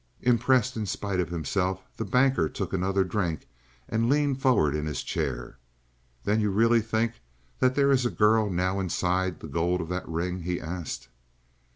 [0.23, 3.47] Impressed in spite of himself, the Banker took another drink
[3.87, 5.59] and leaned forward in his chair.
[6.23, 7.21] "Then you really think
[7.59, 11.09] that there is a girl now inside the gold of that ring?" he asked.